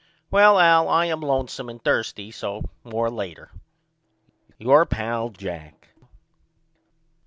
Well 0.31 0.57
Al 0.57 0.89
I 0.89 1.05
am 1.05 1.21
lonesome 1.21 1.69
and 1.69 1.79
thirsty 1.79 2.31
so 2.31 2.63
more 2.83 3.11
later. 3.11 3.51
Your 4.57 4.83
pal, 4.83 5.29
JACK. 5.29 5.89